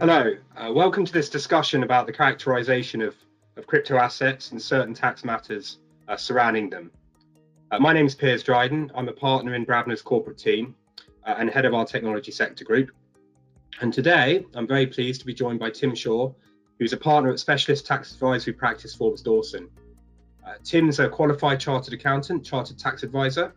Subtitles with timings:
[0.00, 3.16] Hello, uh, welcome to this discussion about the characterization of,
[3.56, 6.92] of crypto assets and certain tax matters uh, surrounding them.
[7.72, 8.92] Uh, my name is Piers Dryden.
[8.94, 10.76] I'm a partner in Brabners' corporate team
[11.26, 12.92] uh, and head of our technology sector group.
[13.80, 16.32] And today, I'm very pleased to be joined by Tim Shaw,
[16.78, 19.68] who's a partner at specialist tax advisory practice Forbes Dawson.
[20.46, 23.52] Uh, Tim's a qualified chartered accountant, chartered tax advisor,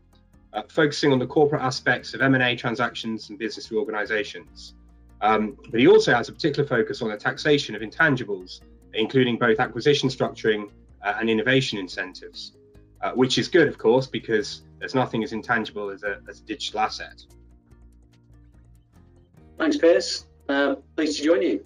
[0.53, 4.73] uh, focusing on the corporate aspects of M&A transactions and business reorganizations.
[5.21, 8.61] Um, but he also has a particular focus on the taxation of intangibles,
[8.93, 10.69] including both acquisition structuring
[11.03, 12.53] uh, and innovation incentives,
[13.01, 16.43] uh, which is good, of course, because there's nothing as intangible as a, as a
[16.43, 17.23] digital asset.
[19.57, 20.25] Thanks, Piers.
[20.49, 21.65] Uh, pleased to join you.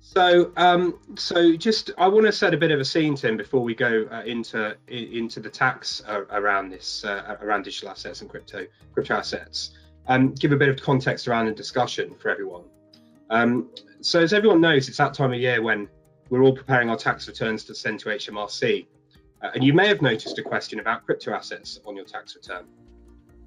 [0.00, 3.62] So, um, so just I want to set a bit of a scene, Tim, before
[3.62, 8.28] we go uh, into into the tax uh, around this uh, around digital assets and
[8.28, 9.70] crypto crypto assets
[10.08, 12.64] um, give a bit of context around the discussion for everyone.
[13.30, 15.88] Um, so as everyone knows, it's that time of year when
[16.28, 18.86] we're all preparing our tax returns to send to HMRC.
[19.42, 22.64] Uh, and you may have noticed a question about crypto assets on your tax return.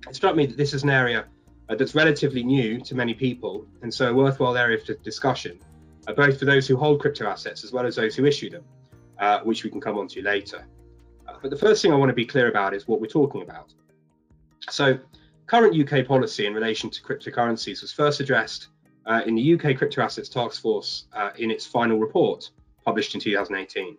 [0.08, 1.26] It struck me that this is an area
[1.70, 5.59] uh, that's relatively new to many people, and so a worthwhile area for discussion,
[6.08, 8.64] uh, both for those who hold crypto assets as well as those who issue them,
[9.20, 10.67] uh, which we can come on to later.
[11.28, 13.42] Uh, but the first thing I want to be clear about is what we're talking
[13.42, 13.73] about.
[14.70, 15.00] So
[15.47, 18.69] Current UK policy in relation to cryptocurrencies was first addressed
[19.05, 22.49] uh, in the UK Crypto Assets Task Force uh, in its final report
[22.83, 23.97] published in 2018.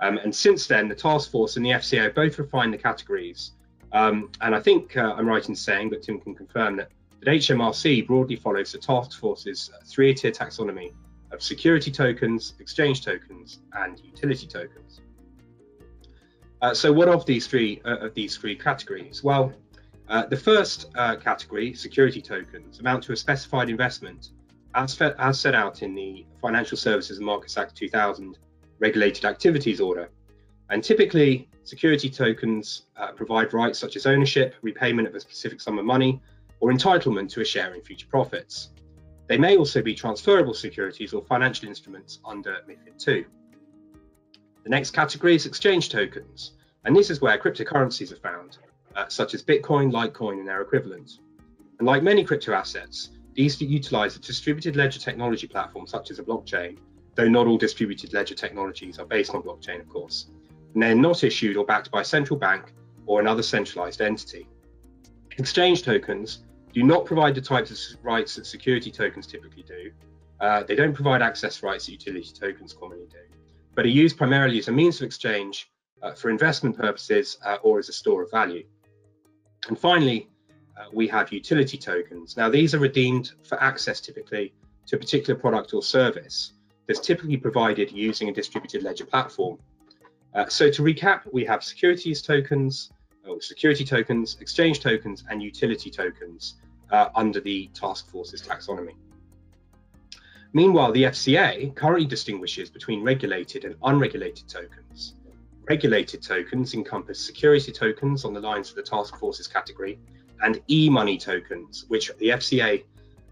[0.00, 3.52] Um, and since then, the task force and the FCA both refined the categories.
[3.92, 7.28] Um, and I think uh, I'm right in saying, but Tim can confirm that, that
[7.28, 10.92] HMRC broadly follows the task force's three tier taxonomy
[11.32, 15.00] of security tokens, exchange tokens, and utility tokens.
[16.62, 19.22] Uh, so, what of these three uh, of these three categories?
[19.22, 19.52] Well,
[20.08, 24.30] uh, the first uh, category, security tokens, amount to a specified investment
[24.74, 28.38] as, as, set out in the Financial Services and Markets Act 2000
[28.78, 30.08] Regulated Activities Order.
[30.70, 35.78] And typically, security tokens uh, provide rights such as ownership, repayment of a specific sum
[35.78, 36.22] of money,
[36.60, 38.70] or entitlement to a share in future profits.
[39.26, 43.26] They may also be transferable securities or financial instruments under MIFID II.
[44.64, 46.52] The next category is exchange tokens,
[46.84, 48.58] and this is where cryptocurrencies are found
[48.98, 51.20] uh, such as Bitcoin, Litecoin, and their equivalents.
[51.78, 56.24] And like many crypto assets, these utilize a distributed ledger technology platform such as a
[56.24, 56.78] blockchain,
[57.14, 60.26] though not all distributed ledger technologies are based on blockchain, of course.
[60.74, 62.72] And they're not issued or backed by a central bank
[63.06, 64.48] or another centralized entity.
[65.38, 69.92] Exchange tokens do not provide the types of rights that security tokens typically do.
[70.40, 73.22] Uh, they don't provide access rights that utility tokens commonly do,
[73.76, 75.70] but are used primarily as a means of exchange
[76.02, 78.64] uh, for investment purposes uh, or as a store of value.
[79.66, 80.28] And finally,
[80.78, 82.36] uh, we have utility tokens.
[82.36, 84.54] Now, these are redeemed for access typically
[84.86, 86.52] to a particular product or service
[86.86, 89.58] that's typically provided using a distributed ledger platform.
[90.34, 92.92] Uh, so to recap, we have securities tokens,
[93.26, 96.54] or security tokens, exchange tokens, and utility tokens
[96.90, 98.94] uh, under the task force's taxonomy.
[100.54, 105.14] Meanwhile, the FCA currently distinguishes between regulated and unregulated tokens.
[105.68, 109.98] Regulated tokens encompass security tokens on the lines of the task forces category
[110.40, 112.84] and e-money tokens, which the FCA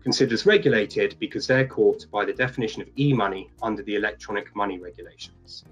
[0.02, 5.64] considers regulated because they're caught by the definition of e-money under the electronic money regulations.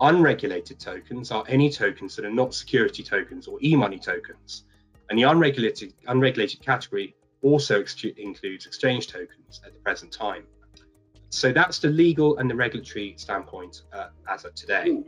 [0.00, 4.64] Unregulated tokens are any tokens that are not security tokens or e-money tokens,
[5.08, 10.42] and the unregulated, unregulated category also ex includes exchange tokens at the present time.
[11.28, 15.04] So that's the legal and the regulatory standpoint uh, as of today.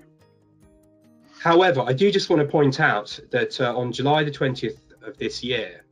[1.38, 5.16] However, I do just want to point out that uh, on July the 20th of
[5.18, 5.84] this year,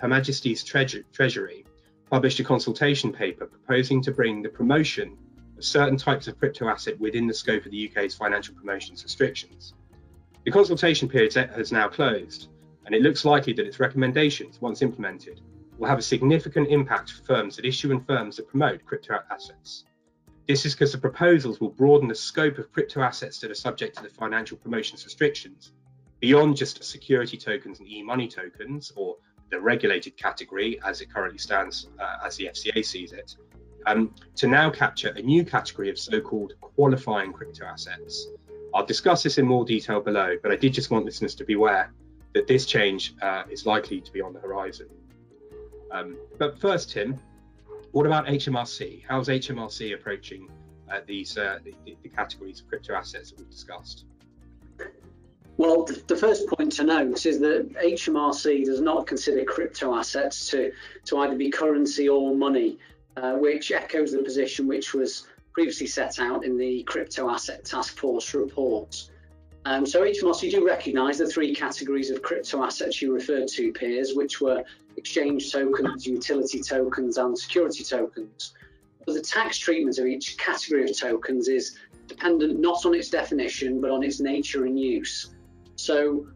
[0.00, 1.66] Her Majesty's Treasury
[2.10, 5.18] published a consultation paper proposing to bring the promotion
[5.58, 9.74] of certain types of crypto asset within the scope of the UK's financial promotions restrictions.
[10.44, 12.48] The consultation period has now closed,
[12.86, 15.42] and it looks likely that its recommendations, once implemented,
[15.76, 19.84] will have a significant impact for firms that issue and firms that promote crypto assets.
[20.46, 23.96] This is because the proposals will broaden the scope of crypto assets that are subject
[23.96, 25.72] to the financial promotions restrictions
[26.20, 29.16] beyond just security tokens and e-money tokens, or
[29.50, 33.36] the regulated category as it currently stands uh, as the FCA sees it,
[33.86, 38.28] um, to now capture a new category of so-called qualifying crypto assets.
[38.74, 41.54] I'll discuss this in more detail below, but I did just want listeners to be
[41.54, 41.92] aware
[42.34, 44.88] that this change uh, is likely to be on the horizon.
[45.92, 47.18] Um, but first, Tim,
[47.96, 49.04] what about HMRC?
[49.08, 50.50] How's HMRC approaching
[50.92, 54.04] uh, these uh, the, the, categories of crypto assets that we've discussed?
[55.56, 60.72] Well, the first point to note is that HMRC does not consider crypto assets to,
[61.06, 62.78] to either be currency or money.
[63.16, 67.96] uh, which echoes the position which was previously set out in the Crypto Asset Task
[67.96, 69.08] Force report.
[69.66, 74.14] Um, so HMRC do recognise the three categories of crypto assets you referred to, Piers,
[74.14, 74.62] which were
[74.96, 78.54] exchange tokens, utility tokens, and security tokens.
[79.04, 81.76] But the tax treatment of each category of tokens is
[82.06, 85.34] dependent not on its definition, but on its nature and use.
[85.74, 86.28] So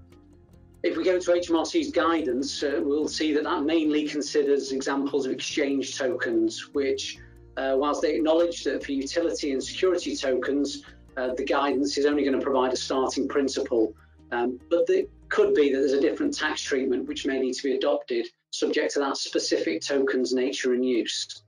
[0.83, 5.31] if we go to HMRC's guidance, uh, we'll see that that mainly considers examples of
[5.31, 7.19] exchange tokens, which,
[7.57, 10.83] uh, whilst they acknowledge that for utility and security tokens,
[11.17, 13.95] uh, the guidance is only going to provide a starting principle.
[14.33, 17.63] Um, but it could be that there's a different tax treatment which may need to
[17.63, 21.43] be adopted subject to that specific token's nature and use.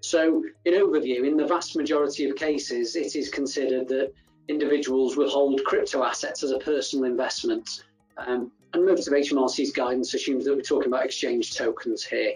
[0.00, 4.12] So, in overview, in the vast majority of cases, it is considered that
[4.48, 7.84] individuals will hold crypto assets as a personal investment.
[8.18, 12.34] Um, and most of HMRC's guidance assumes that we're talking about exchange tokens here.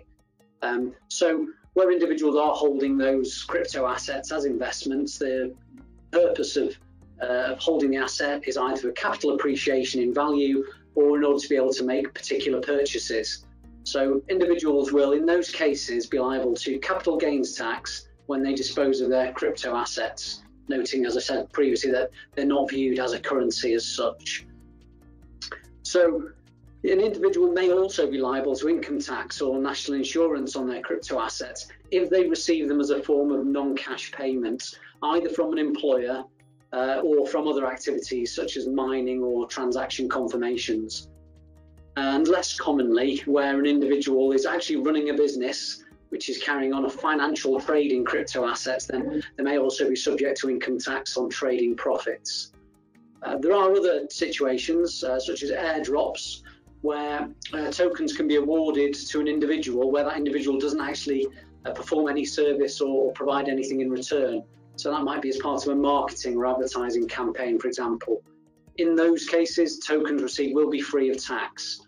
[0.63, 5.55] Um, so, where individuals are holding those crypto assets as investments, the
[6.11, 6.77] purpose of,
[7.23, 10.65] uh, of holding the asset is either for capital appreciation in value
[10.95, 13.45] or in order to be able to make particular purchases.
[13.85, 19.01] So individuals will, in those cases, be liable to capital gains tax when they dispose
[19.01, 23.21] of their crypto assets, noting, as I said previously, that they're not viewed as a
[23.21, 24.45] currency as such.
[25.83, 26.31] So
[26.85, 31.19] an individual may also be liable to income tax or national insurance on their crypto
[31.19, 35.59] assets if they receive them as a form of non cash payment, either from an
[35.59, 36.25] employer
[36.73, 41.09] uh, or from other activities such as mining or transaction confirmations.
[41.97, 46.85] And less commonly, where an individual is actually running a business which is carrying on
[46.85, 51.17] a financial trade in crypto assets, then they may also be subject to income tax
[51.17, 52.53] on trading profits.
[53.23, 56.43] Uh, there are other situations, uh, such as airdrops,
[56.83, 61.27] where uh, tokens can be awarded to an individual where that individual doesn't actually
[61.67, 64.43] uh, perform any service or provide anything in return.
[64.79, 68.23] So that might be as part of a marketing or advertising campaign, for example.
[68.77, 71.81] In those cases, tokens received will be free of tax.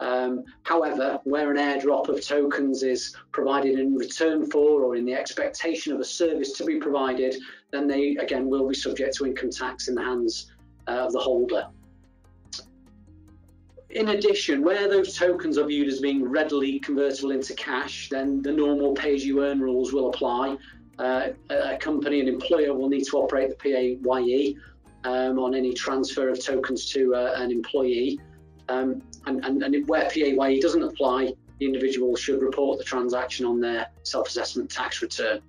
[0.00, 5.14] Um, however, where an airdrop of tokens is provided in return for or in the
[5.14, 7.36] expectation of a service to be provided,
[7.70, 10.50] then they again will be subject to income tax in the hands
[10.88, 11.68] uh, of the holder.
[13.90, 18.50] In addition, where those tokens are viewed as being readily convertible into cash, then the
[18.50, 20.56] normal pay-as-you-earn rules will apply.
[20.98, 24.56] Uh, a company, an employer will need to operate the PAYE
[25.04, 28.20] um, on any transfer of tokens to uh, an employee.
[28.68, 33.60] Um, and, and, and, where PAYE doesn't apply, the individual should report the transaction on
[33.60, 35.40] their self-assessment tax return.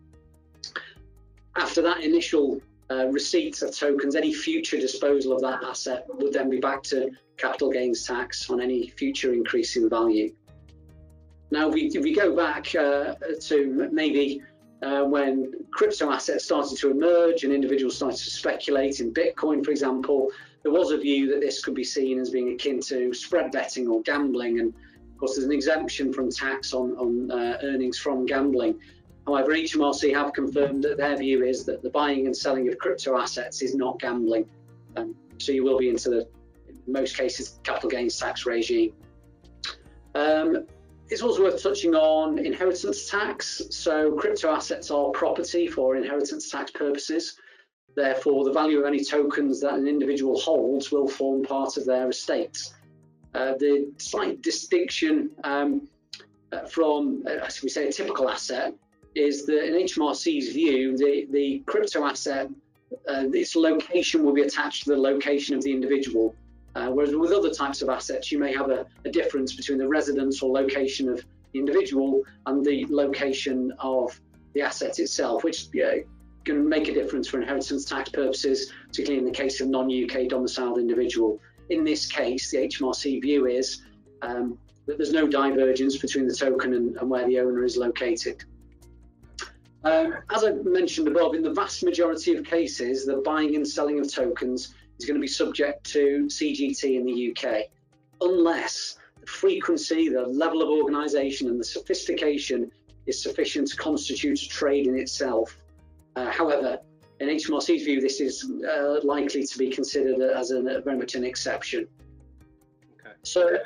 [1.55, 6.49] After that initial uh, receipts of tokens, any future disposal of that asset would then
[6.49, 10.33] be back to capital gains tax on any future increase in value.
[11.51, 14.41] Now, if we, if we go back uh, to maybe
[14.83, 19.71] uh, when crypto assets started to emerge and individuals started to speculate in Bitcoin, for
[19.71, 20.29] example,
[20.63, 23.87] there was a view that this could be seen as being akin to spread betting
[23.87, 24.59] or gambling.
[24.59, 28.79] And of course, there's an exemption from tax on, on uh, earnings from gambling.
[29.25, 33.17] However, HMRC have confirmed that their view is that the buying and selling of crypto
[33.17, 34.45] assets is not gambling.
[34.97, 36.27] Um, so you will be into the,
[36.67, 38.93] in most cases, capital gains tax regime.
[40.15, 40.67] Um,
[41.13, 43.61] it's also worth touching on inheritance tax.
[43.69, 47.37] So crypto assets are property for inheritance tax purposes.
[47.95, 52.09] Therefore, the value of any tokens that an individual holds will form part of their
[52.09, 52.57] estate.
[53.35, 55.87] Uh, the slight distinction um,
[56.51, 58.73] uh, from, uh, as we say, a typical asset
[59.13, 62.49] is that in HMRC's view, the, the crypto asset,
[63.07, 66.35] uh, its location will be attached to the location of the individual.
[66.75, 69.87] Uh, whereas with other types of assets, you may have a, a, difference between the
[69.87, 74.19] residence or location of the individual and the location of
[74.53, 75.67] the asset itself, which
[76.45, 80.79] can make a difference for inheritance tax purposes, particularly in the case of non-UK domiciled
[80.79, 81.39] individual.
[81.69, 83.83] In this case, the HMRC view is
[84.23, 88.43] um, that there's no divergence between the token and, and where the owner is located.
[89.83, 93.99] Um, as I mentioned above, in the vast majority of cases, the buying and selling
[93.99, 97.65] of tokens is going to be subject to CGT in the UK,
[98.21, 102.71] unless the frequency, the level of organisation, and the sophistication
[103.05, 105.57] is sufficient to constitute a trade in itself.
[106.15, 106.79] Uh, however,
[107.19, 111.23] in HMRC's view, this is uh, likely to be considered as a, very much an
[111.23, 111.87] exception.
[112.99, 113.15] Okay.
[113.23, 113.57] So,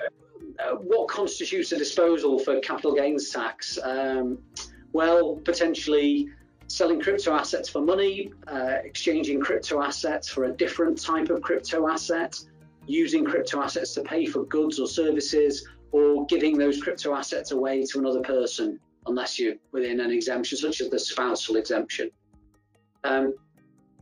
[0.59, 3.77] uh, what constitutes a disposal for capital gains tax?
[3.81, 4.39] Um,
[4.93, 6.29] well, potentially
[6.67, 11.87] selling crypto assets for money, uh, exchanging crypto assets for a different type of crypto
[11.87, 12.37] asset,
[12.85, 17.83] using crypto assets to pay for goods or services, or giving those crypto assets away
[17.83, 22.11] to another person unless you're within an exemption such as the spousal exemption.
[23.03, 23.33] Um,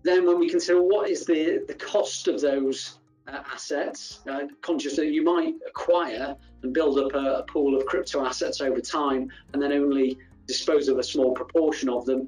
[0.04, 4.96] then when we consider what is the, the cost of those uh, assets, uh, conscious
[4.96, 9.32] that you might acquire and build up a, a, pool of crypto assets over time
[9.54, 10.18] and then only
[10.48, 12.28] dispose of a small proportion of them,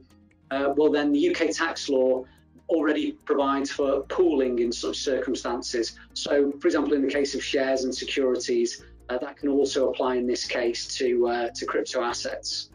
[0.52, 2.24] uh, well, then the UK tax law
[2.70, 5.98] already provides for pooling in such circumstances.
[6.14, 10.16] So, for example, in the case of shares and securities, uh, that can also apply
[10.16, 12.70] in this case to, uh, to crypto assets.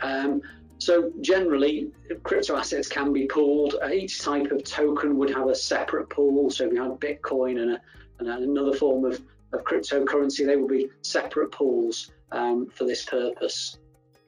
[0.00, 0.42] Um,
[0.78, 1.90] so generally,
[2.22, 3.76] crypto assets can be pooled.
[3.82, 6.50] Uh, each type of token would have a separate pool.
[6.50, 7.80] So if you had Bitcoin and, a,
[8.18, 9.20] and another form of,
[9.52, 13.78] of cryptocurrency, they would be separate pools um, for this purpose.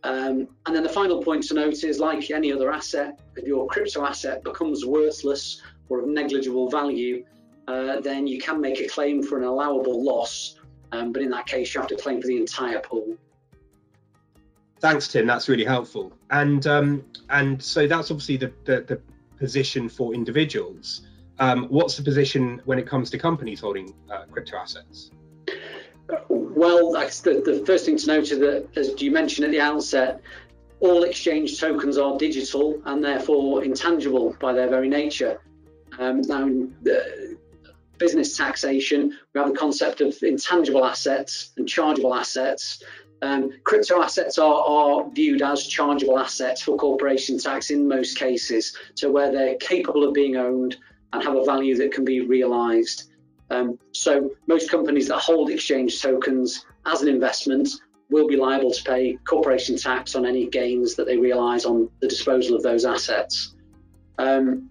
[0.03, 3.67] Um, and then the final point to note is like any other asset, if your
[3.67, 7.25] crypto asset becomes worthless or of negligible value,
[7.69, 10.57] uh, then you can make a claim for an allowable loss.
[10.93, 13.17] Um, but in that case, you have to claim for the entire pool.
[14.81, 15.27] Thanks, Tim.
[15.27, 16.13] That's really helpful.
[16.31, 19.01] And um, and so that's obviously the, the, the
[19.39, 21.03] position for individuals.
[21.39, 25.11] Um, what's the position when it comes to companies holding uh, crypto assets?
[26.29, 30.21] Well, the, the first thing to note is that, as you mentioned at the outset,
[30.81, 35.41] all exchange tokens are digital and therefore intangible by their very nature.
[35.99, 36.75] Um, now, in
[37.99, 42.83] business taxation, we have the concept of intangible assets and chargeable assets.
[43.23, 48.75] Um, crypto assets are, are, viewed as chargeable assets for corporation tax in most cases,
[48.95, 50.79] so where they're capable of being owned
[51.13, 53.10] and have a value that can be realised.
[53.51, 57.69] Um, so most companies that hold exchange tokens as an investment
[58.11, 62.09] will be liable to pay corporation tax on any gains that they realise on the
[62.09, 63.55] disposal of those assets.
[64.19, 64.71] Um,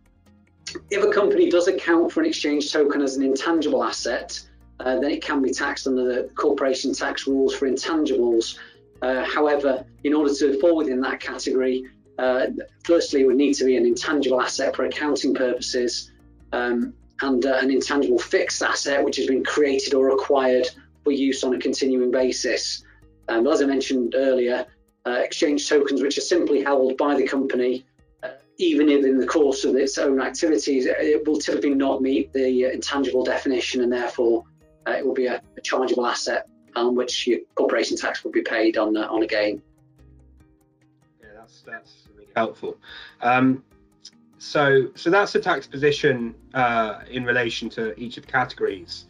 [0.90, 4.40] if a company does account for an exchange token as an intangible asset,
[4.80, 8.58] uh, then it can be taxed under the corporation tax rules for intangibles.
[9.02, 11.86] Uh, however, in order to fall within that category,
[12.18, 12.48] uh,
[12.84, 16.12] firstly, it would need to be an intangible asset for accounting purposes
[16.52, 20.68] um, and uh, an intangible fixed asset which has been created or acquired
[21.04, 22.84] for use on a continuing basis.
[23.28, 24.66] Um, as I mentioned earlier,
[25.06, 27.86] uh, exchange tokens which are simply held by the company
[28.60, 32.66] even if in the course of its own activities, it will typically not meet the
[32.66, 34.44] intangible definition and therefore
[34.86, 38.42] uh, it will be a, a, chargeable asset on which your corporation tax will be
[38.42, 39.62] paid on uh, on a gain.
[41.22, 42.78] Yeah, that's that's helpful.
[43.22, 43.64] Um,
[44.40, 49.06] so so that's the tax position uh, in relation to each of the categories.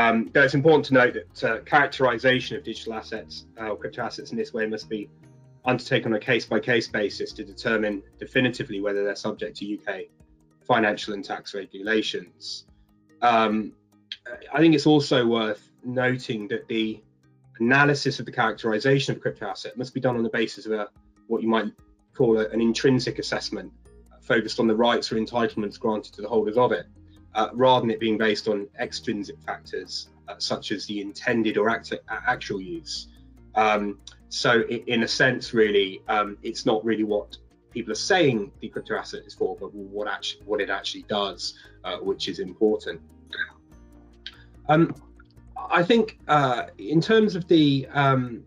[0.00, 4.02] Um, though it's important to note that uh, characterization of digital assets uh, or crypto
[4.02, 5.08] assets in this way must be
[5.64, 10.06] undertaken on a case by case basis to determine definitively whether they're subject to UK
[10.66, 12.66] financial and tax regulations.
[13.22, 13.72] Um,
[14.52, 17.00] I think it's also worth noting that the
[17.60, 20.72] analysis of the characterization of a crypto asset must be done on the basis of
[20.72, 20.88] a,
[21.28, 21.72] what you might
[22.14, 23.72] call a, an intrinsic assessment,
[24.24, 26.86] focused on the rights or entitlements granted to the holders of it,
[27.34, 31.68] uh, rather than it being based on extrinsic factors uh, such as the intended or
[31.68, 33.08] act- actual use.
[33.54, 37.36] Um, so, in a sense, really, um, it's not really what
[37.70, 41.54] people are saying the crypto asset is for, but what actually what it actually does,
[41.84, 43.00] uh, which is important.
[44.68, 44.94] Um,
[45.70, 48.42] I think uh, in terms of the um,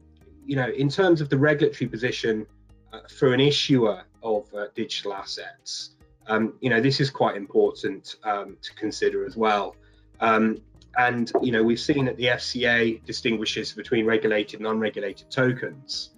[0.46, 2.46] you know in terms of the regulatory position
[2.92, 5.92] uh, for an issuer of uh, digital assets,
[6.28, 9.76] um, you know this is quite important um, to consider as well.
[10.20, 10.58] Um,
[10.98, 16.12] and you know we've seen that the FCA distinguishes between regulated and unregulated tokens,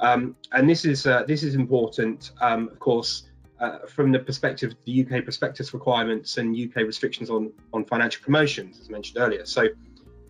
[0.00, 3.28] um, and this is uh, this is important, um, of course.
[3.60, 8.20] Uh, from the perspective of the UK prospectus requirements and UK restrictions on, on financial
[8.22, 9.46] promotions, as mentioned earlier.
[9.46, 9.68] So,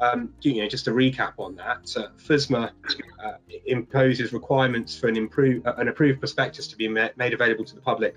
[0.00, 2.70] um, you know, just to recap on that, uh, FSMA
[3.24, 3.32] uh,
[3.66, 7.74] imposes requirements for an, improve, uh, an approved prospectus to be ma- made available to
[7.74, 8.16] the public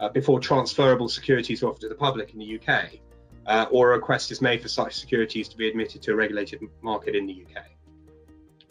[0.00, 3.00] uh, before transferable securities are offered to the public in the UK,
[3.46, 6.60] uh, or a request is made for such securities to be admitted to a regulated
[6.82, 7.64] market in the UK.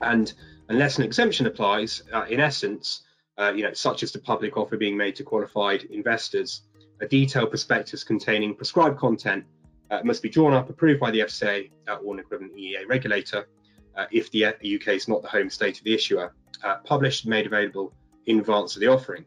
[0.02, 0.34] And
[0.70, 3.04] unless an exemption applies, in essence,
[3.38, 6.62] uh, you know, such as the public offer being made to qualified investors.
[7.02, 9.46] A detailed prospectus containing prescribed content
[9.92, 13.48] uh, must be drawn up, approved by the FCA uh, or an equivalent EEA regulator
[13.96, 17.32] uh, if the UK is not the home state of the issuer, uh, published and
[17.32, 17.94] made available
[18.26, 19.26] in advance of the offering.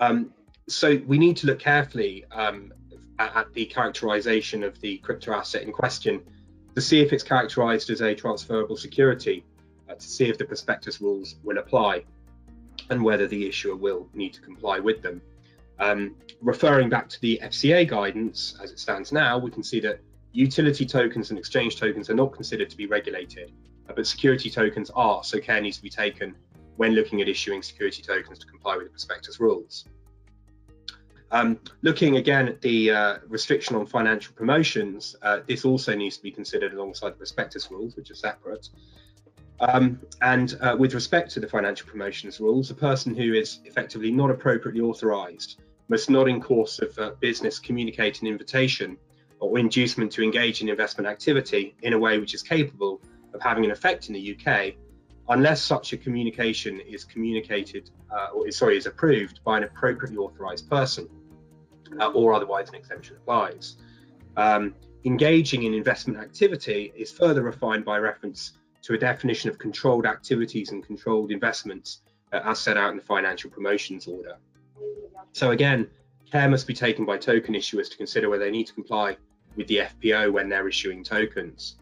[0.00, 0.32] Um,
[0.68, 2.72] so we need to look carefully um,
[3.18, 6.22] at, at the characterization of the crypto asset in question
[6.74, 9.44] to see if it's characterized as a transferable security,
[9.88, 12.04] uh, to see if the prospectus rules will apply
[12.90, 15.20] and whether the issuer will need to comply with them.
[15.78, 20.00] Um, referring back to the FCA guidance as it stands now, we can see that
[20.32, 23.52] utility tokens and exchange tokens are not considered to be regulated
[23.88, 26.34] uh, but security tokens are, so care needs to be taken
[26.76, 29.86] when looking at issuing security tokens to comply with the prospectus rules.
[31.30, 36.22] Um, looking again at the uh, restriction on financial promotions, uh, this also needs to
[36.22, 38.68] be considered alongside the prospectus rules, which are separate.
[39.62, 44.10] Um, and uh, with respect to the financial promotions rules, a person who is effectively
[44.10, 48.96] not appropriately authorised must not, in course of uh, business, communicate an invitation
[49.38, 53.00] or inducement to engage in investment activity in a way which is capable
[53.34, 54.74] of having an effect in the UK,
[55.28, 60.68] unless such a communication is communicated uh, or sorry is approved by an appropriately authorised
[60.68, 61.08] person
[62.00, 63.76] uh, or otherwise an exemption applies.
[64.36, 70.06] Um, engaging in investment activity is further refined by reference to a definition of controlled
[70.06, 74.36] activities and controlled investments uh, as set out in the financial promotions order.
[75.32, 75.88] So again,
[76.30, 79.16] care must be taken by token issuers to consider whether they need to comply
[79.56, 81.76] with the FPO when they're issuing tokens.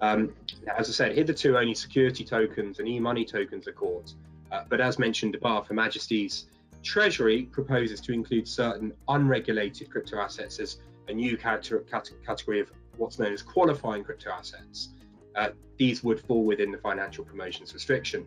[0.00, 0.34] Um,
[0.76, 4.12] as I said, hitherto only security tokens and e-money tokens are caught,
[4.50, 6.46] uh, but as mentioned above, Her Majesty's
[6.82, 10.78] Treasury proposes to include certain unregulated crypto assets as
[11.08, 14.88] a new category of what's known as qualifying crypto assets.
[15.34, 18.26] Uh, these would fall within the financial promotions restriction.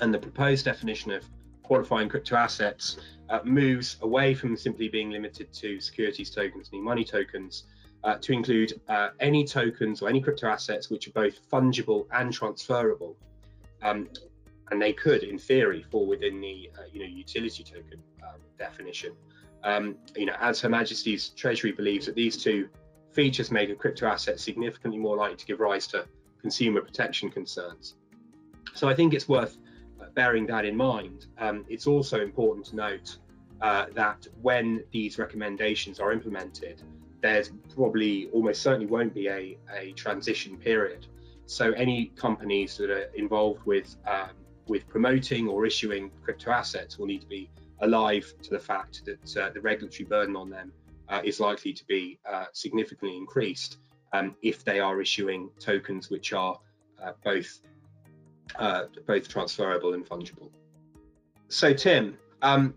[0.00, 1.24] And the proposed definition of
[1.62, 7.04] qualifying crypto assets uh, moves away from simply being limited to securities tokens and money
[7.04, 7.64] tokens
[8.04, 12.32] uh, to include uh, any tokens or any crypto assets which are both fungible and
[12.32, 13.16] transferable.
[13.82, 14.08] Um,
[14.70, 19.12] and they could, in theory, fall within the uh, you know utility token um, definition.
[19.64, 22.68] Um, you know, as Her Majesty's Treasury believes that these two
[23.16, 26.06] features make a crypto asset significantly more likely to give rise to
[26.40, 27.94] consumer protection concerns.
[28.74, 29.56] So I think it's worth
[30.00, 31.18] uh, bearing that in mind.
[31.38, 33.08] Um, it's also important to note
[33.62, 36.82] uh, that when these recommendations are implemented,
[37.22, 41.06] there's probably almost certainly won't be a, a transition period.
[41.46, 44.34] So any companies that are involved with um,
[44.72, 47.48] with promoting or issuing crypto assets will need to be
[47.80, 50.72] alive to the fact that uh, the regulatory burden on them
[51.08, 53.78] uh, is likely to be uh, significantly increased
[54.12, 56.58] um, if they are issuing tokens which are
[57.02, 57.60] uh, both
[58.58, 60.50] uh, both transferable and fungible.
[61.48, 62.74] So Tim, um,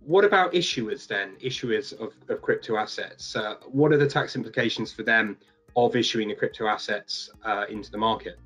[0.00, 1.36] what about issuers then?
[1.42, 3.34] Issuers of, of crypto assets.
[3.34, 5.36] Uh, what are the tax implications for them
[5.76, 8.38] of issuing the crypto assets uh, into the market?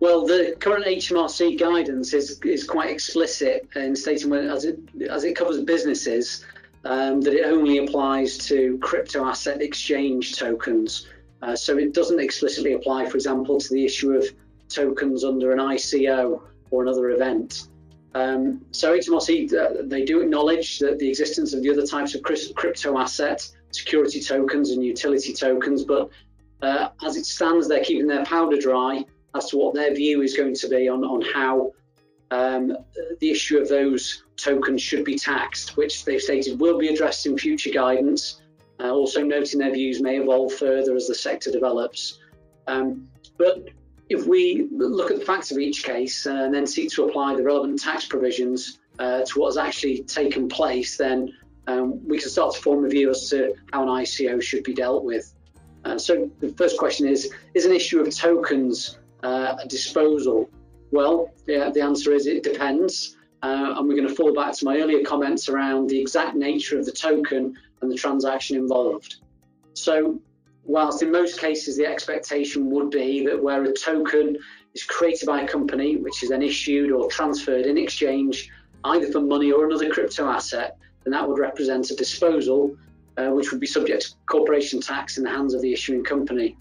[0.00, 4.78] Well, the current HMRC guidance is is quite explicit in stating when, as it
[5.10, 6.44] as it covers businesses,
[6.84, 11.06] um, that it only applies to crypto asset exchange tokens.
[11.42, 14.24] Uh, so it doesn't explicitly apply, for example, to the issue of
[14.68, 17.68] tokens under an ICO or another event.
[18.14, 22.22] Um, so HMRC, uh, they do acknowledge that the existence of the other types of
[22.22, 26.10] crypto assets, security tokens and utility tokens, but
[26.62, 30.36] uh, as it stands, they're keeping their powder dry as to what their view is
[30.36, 31.72] going to be on, on how
[32.30, 32.76] um,
[33.20, 37.36] the issue of those tokens should be taxed, which they've stated will be addressed in
[37.36, 38.40] future guidance,
[38.80, 42.18] uh, also noting their views may evolve further as the sector develops.
[42.66, 43.68] Um, but
[44.08, 47.36] if we look at the facts of each case uh, and then seek to apply
[47.36, 51.32] the relevant tax provisions uh, to what has actually taken place, then
[51.66, 54.74] um, we can start to form a view as to how an ICO should be
[54.74, 55.34] dealt with.
[55.84, 60.50] Uh, so the first question is, is an issue of tokens uh, a disposal
[60.90, 63.16] well, yeah, the answer is it depends.
[63.42, 66.78] Uh, and we're going to fall back to my earlier comments around the exact nature
[66.78, 69.16] of the token and the transaction involved.
[69.72, 70.20] So,
[70.64, 74.36] whilst in most cases the expectation would be that where a token
[74.74, 78.50] is created by a company, which is then issued or transferred in exchange
[78.84, 82.76] either for money or another crypto asset, then that would represent a disposal,
[83.16, 86.56] uh, which would be subject to corporation tax in the hands of the issuing company.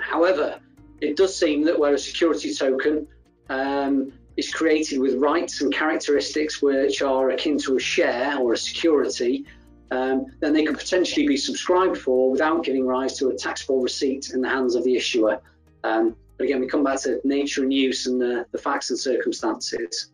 [0.00, 0.58] However,
[1.00, 3.06] it does seem that where a security token
[3.48, 8.56] um, is created with rights and characteristics which are akin to a share or a
[8.56, 9.44] security,
[9.90, 14.30] um, then they could potentially be subscribed for without giving rise to a taxable receipt
[14.30, 15.40] in the hands of the issuer.
[15.84, 18.98] Um, but again, we come back to nature and use and the, the facts and
[18.98, 20.12] circumstances.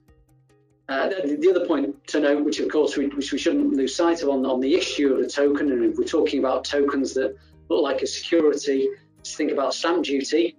[0.88, 3.94] Uh, the, the, other point to note, which of course we, which we shouldn't lose
[3.94, 7.12] sight of on, on the issue of a token, and if we're talking about tokens
[7.12, 7.36] that
[7.68, 8.88] look like a security,
[9.22, 10.56] just think about stamp duty.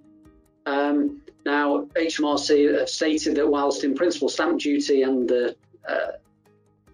[0.67, 5.55] Um, now, HMRC have stated that whilst in principle stamp duty and the
[5.87, 6.11] uh,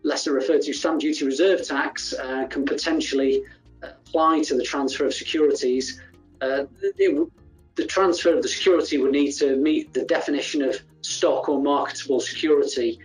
[0.03, 3.43] lesser referred to stamp duty reserve tax uh, can potentially
[3.83, 6.01] apply to the transfer of securities,
[6.41, 7.29] uh, it,
[7.75, 12.21] the transfer of the security would need to meet the definition of stock or marketable
[12.21, 12.99] security.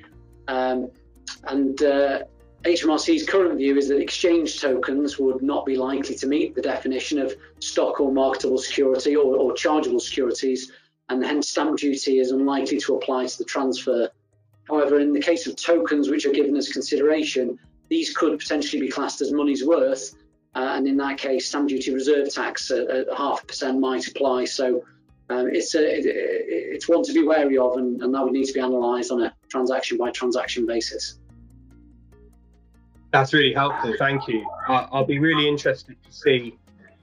[0.46, 0.88] Um,
[1.44, 2.22] and uh,
[2.62, 7.18] HMRC's current view is that exchange tokens would not be likely to meet the definition
[7.18, 10.70] of stock or marketable security or, or chargeable securities,
[11.10, 14.08] and hence stamp duty is unlikely to apply to the transfer.
[14.68, 18.88] However, in the case of tokens which are given as consideration, these could potentially be
[18.88, 20.14] classed as money's worth,
[20.54, 24.06] uh, and in that case, stamp duty reserve tax at, at half a percent might
[24.06, 24.44] apply.
[24.44, 24.84] So
[25.28, 28.46] um, it's a, it, it's one to be wary of, and, and that would need
[28.46, 31.18] to be analysed on a transaction by transaction basis.
[33.12, 33.92] That's really helpful.
[33.98, 34.48] Thank you.
[34.68, 36.56] I'll be really interested to see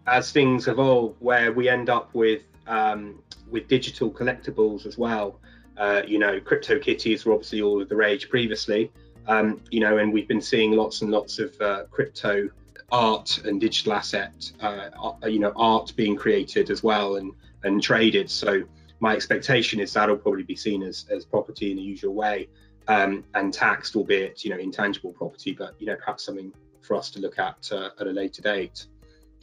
[0.05, 5.39] as things evolve where we end up with um, with digital collectibles as well.
[5.77, 8.91] Uh, you know, CryptoKitties were obviously all of the rage previously.
[9.27, 12.49] Um, you know, and we've been seeing lots and lots of uh, crypto
[12.91, 14.89] art and digital asset, uh,
[15.25, 18.29] you know, art being created as well and and traded.
[18.29, 18.63] So
[18.99, 22.47] my expectation is that'll probably be seen as as property in the usual way
[22.87, 27.09] um, and taxed, albeit you know intangible property, but you know perhaps something for us
[27.11, 28.87] to look at uh, at a later date.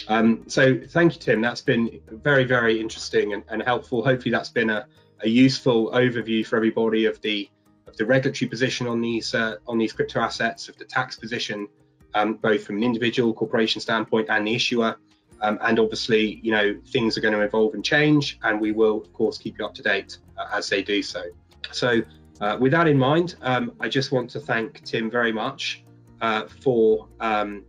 [0.08, 1.40] Um, so thank you, Tim.
[1.40, 4.04] That's been very very interesting and, and helpful.
[4.04, 4.86] Hopefully that's been a,
[5.22, 7.48] a, useful overview for everybody of the
[7.86, 11.68] of the regulatory position on these uh, on these crypto assets, of the tax position,
[12.14, 14.96] um, both from an individual corporation standpoint and the issuer.
[15.40, 19.02] Um, and obviously, you know, things are going to evolve and change, and we will,
[19.02, 21.22] of course, keep you up to date uh, as they do so.
[21.70, 22.02] So,
[22.40, 25.84] uh, with that in mind, um, I just want to thank Tim very much
[26.20, 27.64] uh, for um,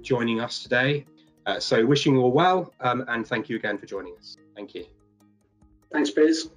[0.00, 1.04] joining us today.
[1.46, 4.36] Uh, so, wishing you all well, um, and thank you again for joining us.
[4.54, 4.86] Thank you.
[5.92, 6.48] Thanks, Piers.